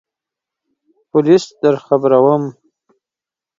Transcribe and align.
پولیس 1.09 1.43
درخبروم! 1.61 2.43